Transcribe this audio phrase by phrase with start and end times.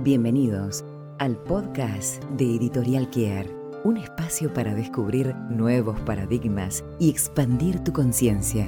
[0.00, 0.84] Bienvenidos
[1.18, 3.50] al podcast de Editorial Kier,
[3.82, 8.66] un espacio para descubrir nuevos paradigmas y expandir tu conciencia.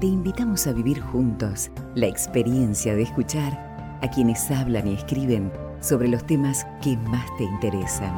[0.00, 5.50] Te invitamos a vivir juntos la experiencia de escuchar a quienes hablan y escriben
[5.80, 8.12] sobre los temas que más te interesan.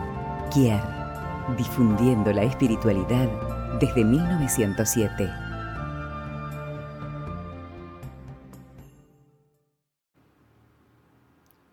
[0.52, 0.82] Kier,
[1.56, 3.30] difundiendo la espiritualidad
[3.78, 5.45] desde 1907.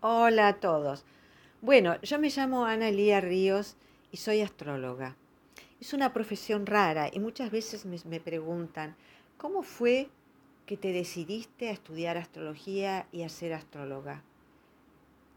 [0.06, 1.06] Hola a todos.
[1.62, 3.78] Bueno, yo me llamo Ana Lía Ríos
[4.12, 5.16] y soy astróloga.
[5.80, 8.98] Es una profesión rara y muchas veces me, me, preguntan,
[9.38, 10.10] ¿cómo fue
[10.66, 14.22] que te decidiste a estudiar astrología y a ser astróloga?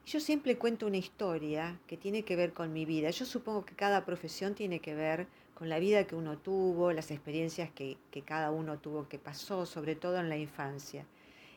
[0.05, 3.10] Yo siempre cuento una historia que tiene que ver con mi vida.
[3.10, 7.12] Yo supongo que cada profesión tiene que ver con la vida que uno tuvo, las
[7.12, 11.06] experiencias que, que cada uno tuvo, que pasó, sobre todo en la infancia.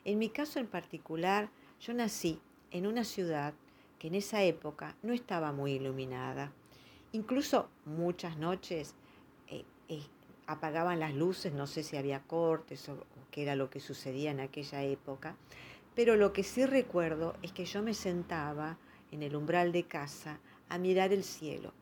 [0.06, 1.50] En mi caso en particular,
[1.82, 2.40] yo nací
[2.72, 3.54] en una ciudad
[3.98, 6.52] que en esa época no estaba muy iluminada.
[7.12, 8.96] Incluso muchas noches
[9.48, 10.04] eh, eh,
[10.48, 14.32] apagaban las luces, no sé si había cortes o, o qué era lo que sucedía
[14.32, 15.36] en aquella época,
[15.96, 18.78] pero lo que sí recuerdo es que yo me sentaba
[19.12, 20.40] en el umbral de casa
[20.70, 21.74] a mirar el cielo.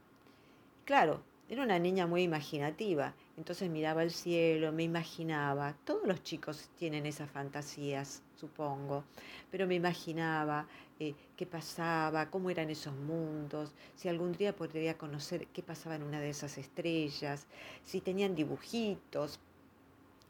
[0.86, 6.70] Claro, era una niña muy imaginativa, entonces miraba el cielo, me imaginaba, todos los chicos
[6.76, 9.04] tienen esas fantasías, supongo,
[9.52, 10.66] pero me imaginaba
[11.00, 16.04] eh, qué pasaba, cómo eran esos mundos, si algún día podría conocer qué pasaba en
[16.04, 17.46] una de esas estrellas,
[17.84, 19.40] si tenían dibujitos,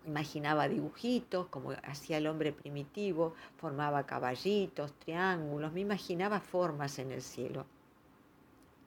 [0.05, 7.21] imaginaba dibujitos, como hacía el hombre primitivo, formaba caballitos, triángulos, me imaginaba formas en el
[7.21, 7.65] cielo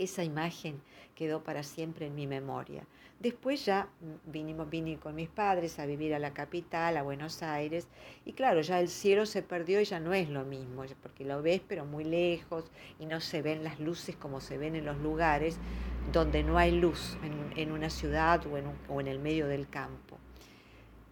[0.01, 0.81] esa imagen
[1.15, 2.85] quedó para siempre en mi memoria.
[3.21, 3.87] Después ya
[4.25, 7.87] vinimos, vine con mis padres a vivir a la capital, a Buenos Aires,
[8.25, 11.43] y claro, ya el cielo se perdió y ya no es lo mismo, porque lo
[11.43, 12.65] ves pero muy lejos
[12.99, 15.59] y no se ven las luces como se ven en los lugares
[16.13, 17.19] donde no hay luz,
[17.57, 20.17] en, una ciudad o en, o en el medio del campo.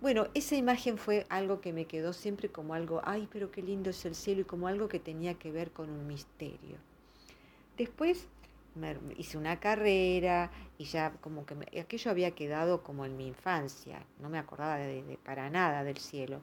[0.01, 3.91] Bueno, esa imagen fue algo que me quedó siempre como algo, ay, pero qué lindo
[3.91, 6.79] es el cielo y como algo que tenía que ver con un misterio.
[7.77, 8.29] Después
[8.79, 13.27] me hice una carrera y ya como que me, aquello había quedado como en mi
[13.27, 16.41] infancia, no me acordaba de, para nada del cielo.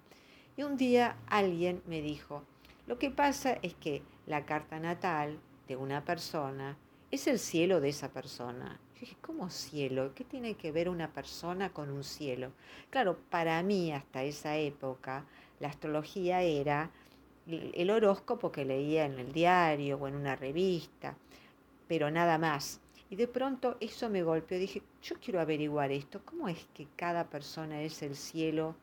[0.57, 2.43] Y un día alguien me dijo,
[2.87, 6.77] lo que pasa es que la carta natal de una persona
[7.11, 8.79] es el cielo de esa persona.
[8.95, 10.13] Yo dije, ¿cómo cielo?
[10.15, 12.51] ¿Qué tiene que ver una persona con un cielo?
[12.89, 15.25] Claro, para mí hasta esa época
[15.59, 16.91] la astrología era
[17.47, 21.15] el horóscopo que leía en el diario o en una revista
[21.87, 22.79] pero nada más.
[23.09, 24.57] Y de pronto eso me golpeó.
[24.57, 26.21] Dije, yo quiero averiguar esto.
[26.25, 28.75] ¿Cómo es que cada persona es el cielo?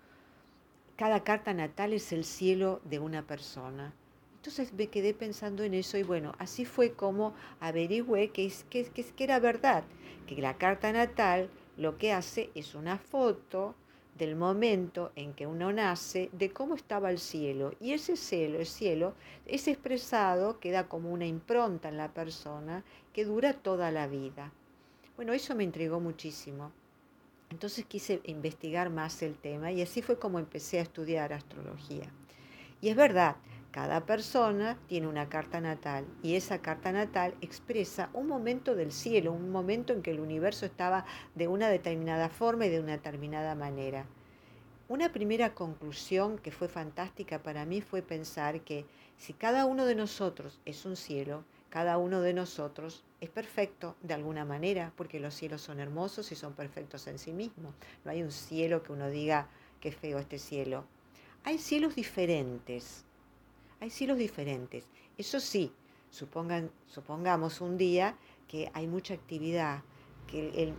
[0.96, 3.92] Cada carta natal es el cielo de una persona.
[4.36, 8.84] Entonces me quedé pensando en eso y bueno, así fue como averigüé que, es, que,
[8.84, 9.84] que, que era verdad,
[10.26, 13.76] que la carta natal lo que hace es una foto
[14.16, 17.74] del momento en que uno nace, de cómo estaba el cielo.
[17.80, 19.14] Y ese cielo, el cielo
[19.46, 24.52] es expresado, queda como una impronta en la persona que dura toda la vida.
[25.16, 26.72] Bueno, eso me intrigó muchísimo.
[27.50, 32.10] Entonces quise investigar más el tema y así fue como empecé a estudiar astrología.
[32.80, 33.36] Y es verdad,
[33.72, 39.32] cada persona tiene una carta natal y esa carta natal expresa un momento del cielo,
[39.32, 43.54] un momento en que el universo estaba de una determinada forma y de una determinada
[43.54, 44.04] manera.
[44.88, 48.84] Una primera conclusión que fue fantástica para mí fue pensar que
[49.16, 54.12] si cada uno de nosotros es un cielo, cada uno de nosotros es perfecto de
[54.12, 57.74] alguna manera, porque los cielos son hermosos y son perfectos en sí mismos.
[58.04, 59.48] No hay un cielo que uno diga
[59.80, 60.84] qué feo este cielo.
[61.44, 63.06] Hay cielos diferentes,
[63.82, 64.84] hay cielos diferentes.
[65.18, 65.72] Eso sí,
[66.08, 68.16] supongan, supongamos un día
[68.46, 69.82] que hay mucha actividad,
[70.28, 70.72] que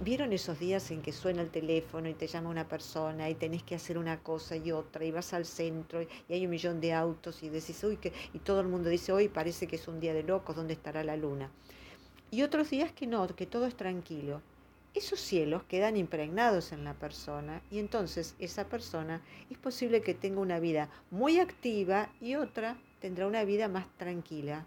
[0.00, 3.62] vieron esos días en que suena el teléfono y te llama una persona y tenés
[3.62, 6.82] que hacer una cosa y otra y vas al centro y, y hay un millón
[6.82, 9.88] de autos y decís, uy, que, y todo el mundo dice, hoy parece que es
[9.88, 11.50] un día de locos, ¿dónde estará la luna?
[12.30, 14.42] Y otros días que no, que todo es tranquilo
[14.94, 20.40] esos cielos quedan impregnados en la persona y entonces esa persona es posible que tenga
[20.40, 24.66] una vida muy activa y otra tendrá una vida más tranquila.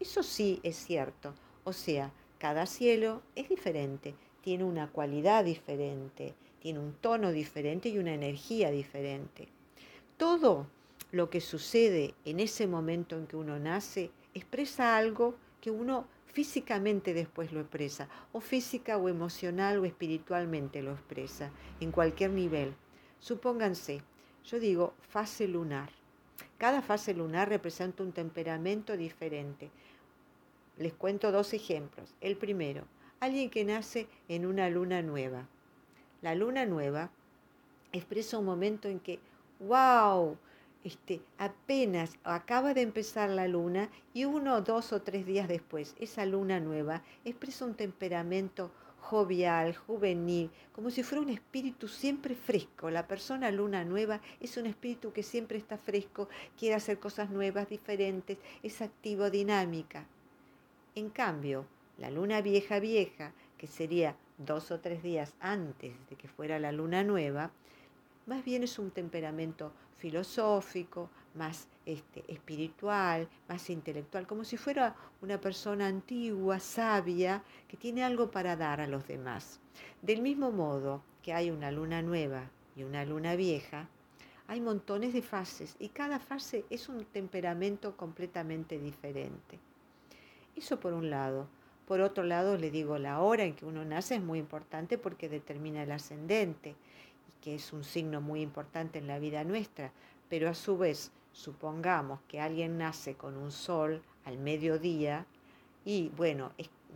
[0.00, 1.34] Eso sí es cierto,
[1.64, 7.98] o sea, cada cielo es diferente, tiene una cualidad diferente, tiene un tono diferente y
[7.98, 9.48] una energía diferente.
[10.16, 10.66] Todo
[11.12, 17.14] lo que sucede en ese momento en que uno nace expresa algo que uno físicamente
[17.14, 21.50] después lo expresa, o física o emocional o espiritualmente lo expresa,
[21.80, 22.74] en cualquier nivel.
[23.20, 24.02] Supónganse,
[24.44, 25.90] yo digo fase lunar.
[26.58, 29.70] Cada fase lunar representa un temperamento diferente.
[30.78, 32.14] Les cuento dos ejemplos.
[32.20, 32.84] El primero,
[33.20, 35.46] alguien que nace en una luna nueva.
[36.22, 37.10] La luna nueva
[37.92, 39.20] expresa un momento en que,
[39.60, 40.36] wow,
[40.84, 46.26] este, apenas acaba de empezar la luna y uno, dos o tres días después, esa
[46.26, 48.70] luna nueva expresa un temperamento
[49.02, 52.88] jovial, juvenil, como si fuera un espíritu siempre fresco.
[52.88, 57.68] La persona luna nueva es un espíritu que siempre está fresco, quiere hacer cosas nuevas,
[57.68, 60.06] diferentes, es activo, dinámica.
[60.94, 61.66] En cambio,
[61.98, 66.72] la luna vieja vieja, que sería dos o tres días antes de que fuera la
[66.72, 67.50] luna nueva,
[68.26, 69.72] más bien es un temperamento
[70.02, 78.02] filosófico, más este, espiritual, más intelectual, como si fuera una persona antigua, sabia, que tiene
[78.02, 79.60] algo para dar a los demás.
[80.02, 83.88] Del mismo modo que hay una luna nueva y una luna vieja,
[84.48, 89.60] hay montones de fases y cada fase es un temperamento completamente diferente.
[90.56, 91.46] Eso por un lado.
[91.86, 95.28] Por otro lado, le digo, la hora en que uno nace es muy importante porque
[95.28, 96.74] determina el ascendente
[97.42, 99.92] que es un signo muy importante en la vida nuestra,
[100.30, 105.26] pero a su vez, supongamos que alguien nace con un sol al mediodía
[105.84, 106.52] y bueno,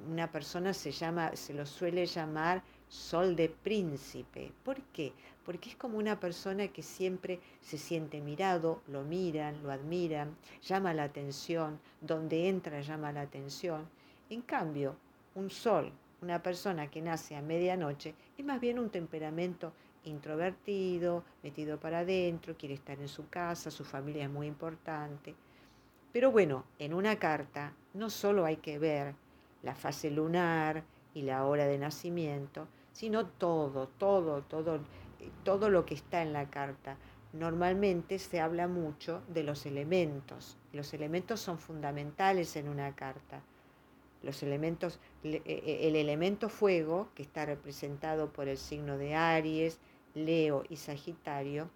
[0.08, 4.52] una persona se llama, se lo suele llamar sol de príncipe.
[4.64, 5.12] ¿Por qué?
[5.44, 10.94] Porque es como una persona que siempre se siente mirado, lo miran, lo admiran, llama
[10.94, 13.88] la atención, donde entra llama la atención.
[14.30, 14.96] En cambio,
[15.34, 19.72] un sol, una persona que nace a medianoche, es más bien un temperamento
[20.06, 25.34] introvertido, metido para adentro, quiere estar en su casa, su familia es muy importante.
[26.12, 29.14] Pero bueno, en una carta no solo hay que ver
[29.62, 34.80] la fase lunar y la hora de nacimiento, sino todo, todo, todo,
[35.44, 36.96] todo lo que está en la carta.
[37.32, 40.56] Normalmente se habla mucho de los elementos.
[40.72, 43.42] Los elementos son fundamentales en una carta.
[44.22, 49.78] Los elementos, e, e, el elemento fuego, que está representado por el signo de Aries,
[50.16, 51.68] Leo y Sagitario,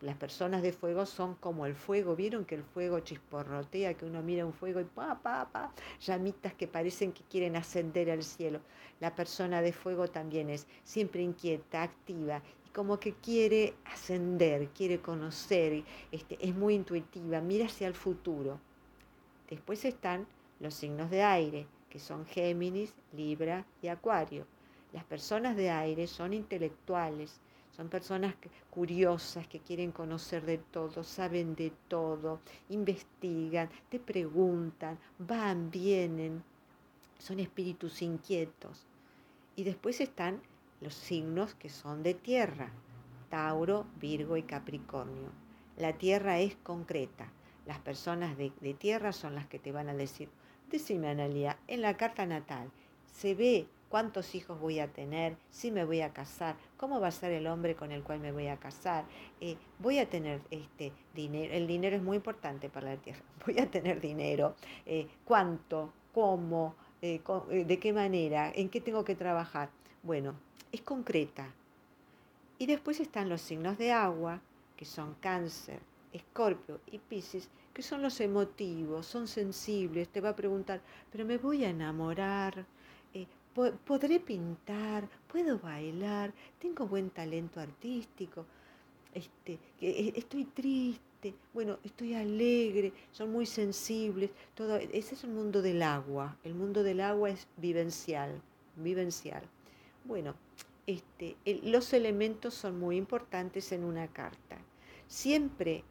[0.00, 2.16] las personas de fuego son como el fuego.
[2.16, 6.54] ¿Vieron que el fuego chisporrotea, que uno mira un fuego y pa, pa, pa, llamitas
[6.54, 8.60] que parecen que quieren ascender al cielo?
[8.98, 15.00] La persona de fuego también es siempre inquieta, activa y como que quiere ascender, quiere
[15.00, 18.58] conocer, este, es muy intuitiva, mira hacia el futuro.
[19.48, 20.26] Después están
[20.58, 24.46] los signos de aire, que son Géminis, Libra y Acuario.
[24.96, 27.38] Las personas de aire son intelectuales,
[27.70, 28.34] son personas
[28.70, 32.40] curiosas que quieren conocer de todo, saben de todo,
[32.70, 36.42] investigan, te preguntan, van, vienen,
[37.18, 38.86] son espíritus inquietos.
[39.54, 40.40] Y después están
[40.80, 42.72] los signos que son de tierra,
[43.28, 45.28] Tauro, Virgo y Capricornio.
[45.76, 47.30] La tierra es concreta.
[47.66, 50.30] Las personas de, tierra son las que te van a decir,
[50.70, 52.70] decime Analia, en la carta natal,
[53.12, 57.12] ¿se ve cuántos hijos voy a tener, si me voy a casar, cómo va a
[57.12, 59.04] ser el hombre con el cual me voy a casar,
[59.40, 63.58] eh, voy a tener este dinero, el dinero es muy importante para la tierra, voy
[63.58, 64.54] a tener dinero,
[64.84, 67.20] eh, cuánto, cómo, eh,
[67.66, 69.70] de qué manera, en qué tengo que trabajar.
[70.02, 70.34] Bueno,
[70.72, 71.52] es concreta.
[72.58, 74.40] Y después están los signos de agua,
[74.76, 75.80] que son cáncer,
[76.12, 80.80] escorpio y piscis, que son los emotivos, son sensibles, te va a preguntar,
[81.12, 82.64] pero me voy a enamorar,
[83.84, 88.44] podré pintar, puedo bailar, tengo buen talento artístico,
[89.14, 95.62] este, e, estoy triste, bueno, estoy alegre, son muy sensibles, todo, ese es el mundo
[95.62, 98.42] del agua, el mundo del agua es vivencial,
[98.76, 99.42] vivencial.
[100.04, 100.34] Bueno,
[100.86, 104.58] este, los elementos son muy importantes en una carta.
[105.08, 105.82] Siempre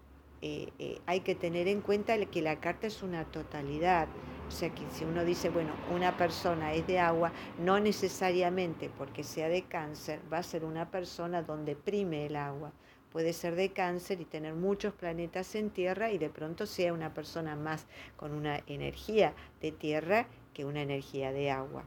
[0.41, 4.07] eh, eh, hay que tener en cuenta que la carta es una totalidad.
[4.48, 9.24] O sea que si uno dice, bueno, una persona es de agua, no necesariamente porque
[9.24, 12.72] sea de cáncer va a ser una persona donde prime el agua.
[13.12, 17.14] Puede ser de cáncer y tener muchos planetas en tierra y de pronto sea una
[17.14, 17.88] persona más
[18.18, 21.86] con una energía de tierra que una energía de agua.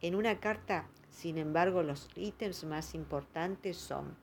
[0.00, 4.16] En una carta, sin embargo, los ítems más importantes son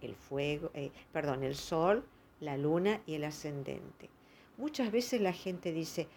[0.00, 2.04] el fuego, eh, perdón, el sol,
[2.40, 4.10] la luna y el ascendente.
[4.58, 6.08] Muchas veces la gente dice,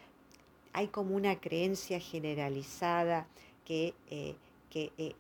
[0.74, 3.28] hay como una creencia generalizada
[3.66, 4.36] que, eh,
[4.74, 5.16] eh,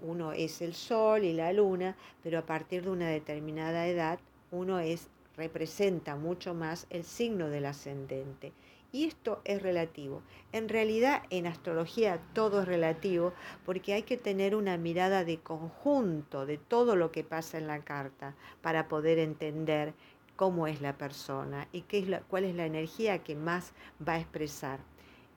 [0.00, 4.18] uno es el sol y la luna, pero a partir de una determinada edad
[4.50, 8.52] uno es, representa mucho más el signo del ascendente.
[8.90, 10.22] Y esto es relativo.
[10.52, 13.34] En realidad en astrología todo es relativo
[13.66, 17.80] porque hay que tener una mirada de conjunto de todo lo que pasa en la
[17.80, 19.92] carta para poder entender
[20.38, 23.72] cómo es la persona y qué es la, cuál es la energía que más
[24.06, 24.78] va a expresar.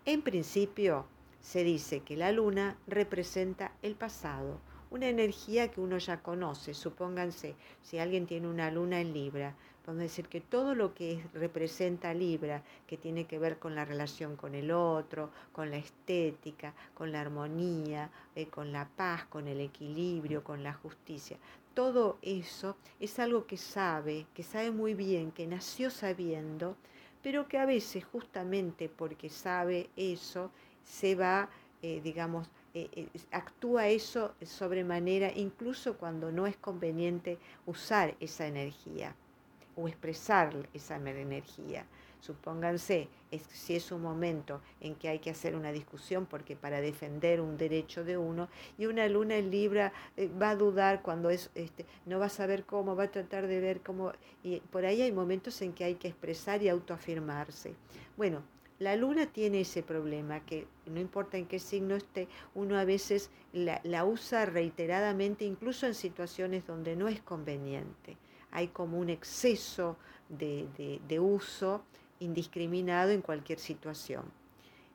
[0.05, 1.07] En principio,
[1.39, 4.59] se dice que la luna representa el pasado,
[4.91, 6.75] una energía que uno ya conoce.
[6.75, 12.13] Supónganse, si alguien tiene una luna en Libra, Podemos decir que todo lo que representa
[12.13, 17.11] Libra, que tiene que ver con la relación con el otro, con la estética, con
[17.11, 21.37] la armonía, eh, con la paz, con el equilibrio, con la justicia,
[21.73, 26.75] todo eso es algo que sabe, que sabe muy bien, que nació sabiendo,
[27.21, 30.51] pero que a veces justamente porque sabe eso,
[30.83, 31.49] se va,
[31.81, 39.15] eh, digamos, eh, actúa eso sobremanera, incluso cuando no es conveniente usar esa energía
[39.75, 41.85] o expresar esa energía.
[42.21, 43.09] Supónganse,
[43.49, 47.57] si es un momento en que hay que hacer una discusión porque para defender un
[47.57, 48.47] derecho de uno
[48.77, 52.29] y una luna en Libra eh, va a dudar cuando es, este, no va a
[52.29, 54.11] saber cómo, va a tratar de ver cómo,
[54.43, 57.73] y por ahí hay momentos en que hay que expresar y autoafirmarse.
[58.15, 58.43] Bueno,
[58.77, 63.31] la luna tiene ese problema que no importa en qué signo esté, uno a veces
[63.51, 68.17] la usa reiteradamente, incluso en situaciones donde no es conveniente
[68.51, 69.97] hay como un exceso
[70.29, 71.83] de, uso
[72.21, 74.23] indiscriminado en cualquier situación.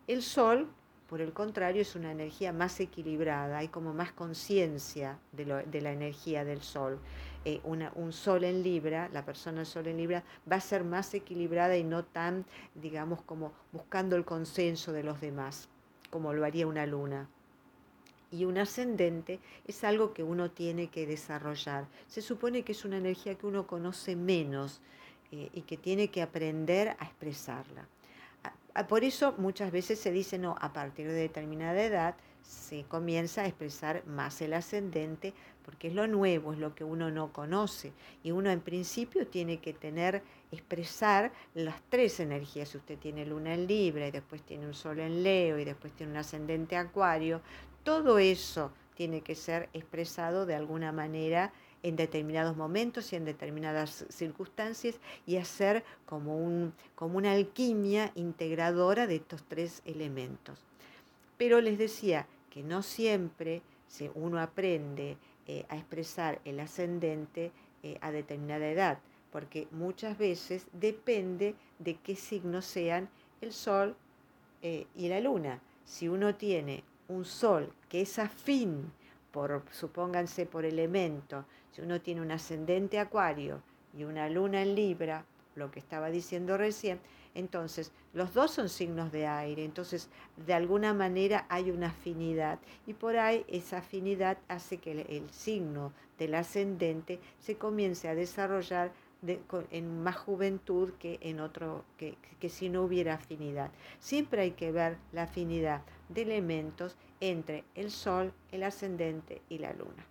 [0.07, 0.69] El sol,
[1.09, 6.45] por el contrario, es una energía más equilibrada, hay como más conciencia de, la energía
[6.45, 6.99] del sol.
[7.45, 11.77] Eh, un sol en Libra, la persona sol en Libra, va a ser más equilibrada
[11.77, 15.69] y no tan, digamos, como buscando el consenso de los demás,
[16.11, 17.29] como lo haría una luna
[18.31, 21.87] y un ascendente es algo que uno tiene que desarrollar.
[22.09, 24.81] Se supone que es una energía que uno conoce menos
[25.33, 27.87] eh, y que tiene que aprender a expresarla.
[28.89, 33.47] Por eso muchas veces se dice, no, a partir de determinada edad se comienza a
[33.47, 37.93] expresar más el ascendente porque es lo nuevo, es lo que uno no conoce.
[38.23, 42.69] Y uno en principio tiene que tener, expresar las tres energías.
[42.69, 45.93] Si usted tiene luna en Libra y después tiene un sol en Leo y después
[45.93, 47.41] tiene un ascendente Acuario,
[47.83, 51.53] todo eso tiene que ser expresado de alguna manera
[51.87, 59.07] en determinados momentos y en determinadas circunstancias y hacer como, un, como una alquimia integradora
[59.07, 60.59] de estos tres elementos.
[61.39, 65.17] Pero les decía que no siempre si uno aprende
[65.47, 67.53] eh, a expresar el ascendente
[67.85, 68.99] eh, a determinada edad,
[69.31, 73.09] porque muchas veces depende de qué signos sean
[73.41, 73.95] el sol
[74.63, 75.61] eh, y la luna.
[75.85, 78.91] Si uno tiene un sol que es afín,
[79.37, 83.61] por, supónganse por elemento, si uno tiene un ascendente acuario
[83.95, 85.27] y una luna en Libra,
[85.57, 87.01] lo que estaba diciendo recién,
[87.35, 92.59] entonces los dos son signos de aire, entonces de alguna manera hay una afinidad.
[92.87, 98.91] Y por ahí esa afinidad hace que el signo del ascendente se comience a desarrollar
[99.71, 103.71] en más juventud que en otro, que, que si no hubiera afinidad.
[104.01, 109.73] Siempre hay que ver la afinidad de elementos entre el Sol, el ascendente y la
[109.73, 110.05] Luna.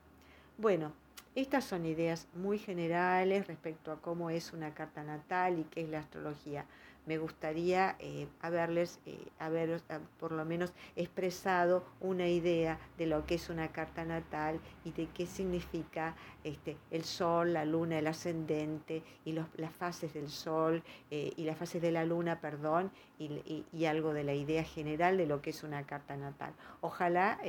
[0.58, 0.94] Bueno,
[1.36, 5.90] estas son ideas muy generales respecto a cómo es una carta natal y qué es
[5.90, 6.66] la astrología
[7.06, 13.36] me gustaría eh, haberles, eh, eh, por lo menos expresado una idea de lo que
[13.36, 19.04] es una carta natal y de qué significa este, el sol, la luna, el ascendente
[19.24, 24.24] y las fases del sol y las fases de la luna, perdón, y, algo de
[24.24, 26.54] la idea general de lo que es una carta natal.
[26.82, 27.40] Ojalá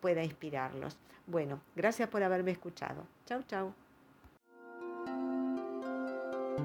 [0.00, 0.96] pueda inspirarlos.
[1.26, 3.06] Bueno, gracias por haberme escuchado.
[3.26, 3.74] Chau, chau.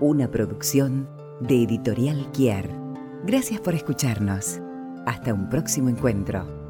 [0.02, 1.08] Una producción
[1.40, 2.70] de Editorial Kier.
[3.24, 4.60] Gracias por escucharnos.
[5.06, 6.65] Hasta un próximo encuentro.